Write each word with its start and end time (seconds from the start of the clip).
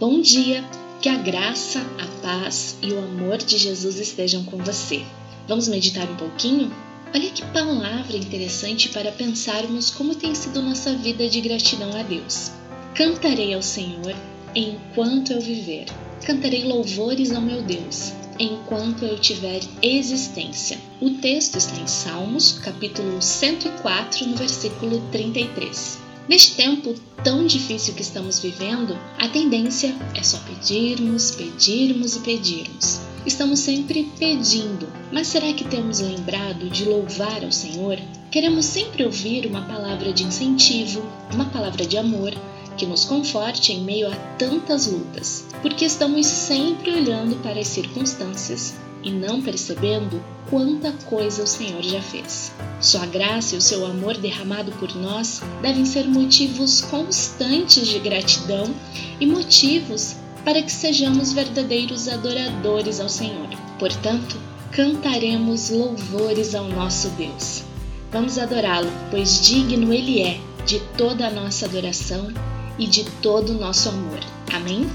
Bom 0.00 0.20
dia, 0.20 0.64
que 1.00 1.08
a 1.08 1.16
graça, 1.16 1.78
a 1.78 2.20
paz 2.20 2.76
e 2.82 2.92
o 2.92 2.98
amor 2.98 3.38
de 3.38 3.56
Jesus 3.56 4.00
estejam 4.00 4.44
com 4.44 4.56
você. 4.56 5.04
Vamos 5.46 5.68
meditar 5.68 6.10
um 6.10 6.16
pouquinho? 6.16 6.74
Olha 7.14 7.30
que 7.30 7.44
palavra 7.46 8.16
interessante 8.16 8.88
para 8.88 9.12
pensarmos 9.12 9.90
como 9.90 10.16
tem 10.16 10.34
sido 10.34 10.60
nossa 10.60 10.96
vida 10.96 11.28
de 11.28 11.40
gratidão 11.40 11.96
a 11.96 12.02
Deus. 12.02 12.50
Cantarei 12.92 13.54
ao 13.54 13.62
Senhor 13.62 14.16
enquanto 14.52 15.32
eu 15.32 15.40
viver. 15.40 15.86
Cantarei 16.26 16.64
louvores 16.64 17.32
ao 17.32 17.40
meu 17.40 17.62
Deus 17.62 18.12
enquanto 18.36 19.04
eu 19.04 19.16
tiver 19.20 19.60
existência. 19.80 20.76
O 21.00 21.10
texto 21.10 21.56
está 21.56 21.76
em 21.76 21.86
Salmos, 21.86 22.58
capítulo 22.58 23.22
104, 23.22 24.26
no 24.26 24.34
versículo 24.34 25.00
33. 25.12 26.03
Neste 26.26 26.54
tempo 26.54 26.94
tão 27.22 27.46
difícil 27.46 27.92
que 27.92 28.00
estamos 28.00 28.38
vivendo, 28.38 28.98
a 29.18 29.28
tendência 29.28 29.94
é 30.14 30.22
só 30.22 30.38
pedirmos, 30.38 31.32
pedirmos 31.32 32.16
e 32.16 32.20
pedirmos. 32.20 33.00
Estamos 33.26 33.60
sempre 33.60 34.10
pedindo, 34.18 34.88
mas 35.12 35.26
será 35.26 35.52
que 35.52 35.64
temos 35.64 36.00
lembrado 36.00 36.70
de 36.70 36.86
louvar 36.86 37.44
ao 37.44 37.52
Senhor? 37.52 37.98
Queremos 38.30 38.64
sempre 38.64 39.04
ouvir 39.04 39.46
uma 39.46 39.62
palavra 39.66 40.14
de 40.14 40.24
incentivo, 40.24 41.02
uma 41.32 41.44
palavra 41.46 41.86
de 41.86 41.98
amor 41.98 42.32
que 42.78 42.86
nos 42.86 43.04
conforte 43.04 43.72
em 43.72 43.82
meio 43.82 44.10
a 44.10 44.16
tantas 44.38 44.86
lutas, 44.86 45.46
porque 45.60 45.84
estamos 45.84 46.26
sempre 46.26 46.90
olhando 46.90 47.36
para 47.42 47.60
as 47.60 47.68
circunstâncias 47.68 48.74
e 49.04 49.10
não 49.10 49.42
percebendo 49.42 50.22
quanta 50.48 50.92
coisa 51.06 51.42
o 51.42 51.46
Senhor 51.46 51.82
já 51.82 52.00
fez. 52.00 52.52
Sua 52.80 53.06
graça 53.06 53.54
e 53.54 53.58
o 53.58 53.62
seu 53.62 53.84
amor 53.86 54.16
derramado 54.16 54.72
por 54.72 54.94
nós 54.96 55.42
devem 55.62 55.84
ser 55.84 56.06
motivos 56.06 56.80
constantes 56.82 57.86
de 57.86 57.98
gratidão 57.98 58.74
e 59.20 59.26
motivos 59.26 60.16
para 60.44 60.62
que 60.62 60.72
sejamos 60.72 61.32
verdadeiros 61.32 62.08
adoradores 62.08 63.00
ao 63.00 63.08
Senhor. 63.08 63.48
Portanto, 63.78 64.36
cantaremos 64.70 65.70
louvores 65.70 66.54
ao 66.54 66.68
nosso 66.68 67.08
Deus. 67.10 67.62
Vamos 68.10 68.38
adorá-lo, 68.38 68.90
pois 69.10 69.40
digno 69.40 69.92
Ele 69.92 70.22
é 70.22 70.40
de 70.66 70.80
toda 70.96 71.26
a 71.26 71.30
nossa 71.30 71.66
adoração 71.66 72.32
e 72.78 72.86
de 72.86 73.04
todo 73.22 73.50
o 73.50 73.58
nosso 73.58 73.88
amor. 73.88 74.20
Amém? 74.52 74.88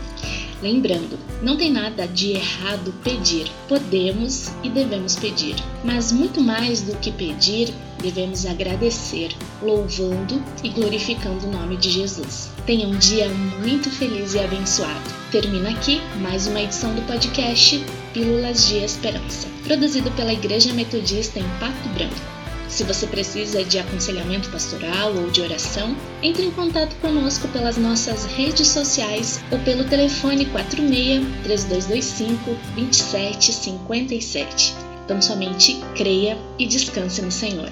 Lembrando, 0.62 1.18
não 1.42 1.56
tem 1.56 1.72
nada 1.72 2.06
de 2.06 2.34
errado 2.34 2.94
pedir. 3.04 3.50
Podemos 3.68 4.52
e 4.62 4.70
devemos 4.70 5.16
pedir, 5.16 5.56
mas 5.84 6.12
muito 6.12 6.42
mais 6.42 6.82
do 6.82 6.98
que 6.98 7.12
pedir, 7.12 7.74
devemos 8.02 8.46
agradecer, 8.46 9.32
louvando 9.62 10.44
e 10.64 10.70
glorificando 10.70 11.48
o 11.48 11.52
nome 11.52 11.78
de 11.78 11.90
Jesus. 11.90 12.52
Tenha 12.66 12.88
um 12.88 12.98
dia 12.98 13.30
muito 13.30 13.90
feliz 13.90 14.34
e 14.34 14.40
abençoado. 14.40 15.10
Termina 15.32 15.70
aqui 15.70 16.02
mais 16.20 16.48
uma 16.48 16.62
edição 16.62 16.94
do 16.94 17.02
podcast 17.04 17.84
Pílulas 18.14 18.68
de 18.68 18.78
Esperança, 18.84 19.48
produzido 19.64 20.12
pela 20.12 20.34
Igreja 20.34 20.74
Metodista 20.74 21.40
em 21.40 21.50
Pato 21.60 21.88
Branco. 21.94 22.39
Se 22.70 22.84
você 22.84 23.08
precisa 23.08 23.64
de 23.64 23.80
aconselhamento 23.80 24.52
pastoral 24.52 25.16
ou 25.16 25.32
de 25.32 25.42
oração, 25.42 25.98
entre 26.22 26.46
em 26.46 26.52
contato 26.52 26.96
conosco 26.98 27.48
pelas 27.48 27.78
nossas 27.78 28.26
redes 28.26 28.68
sociais 28.68 29.44
ou 29.52 29.58
pelo 29.60 29.86
telefone 29.86 30.46
46 30.46 31.26
3225 31.44 32.56
2757. 32.76 34.76
Então 35.04 35.20
somente 35.20 35.82
creia 35.96 36.38
e 36.60 36.68
descanse 36.68 37.24
no 37.24 37.32
Senhor. 37.32 37.72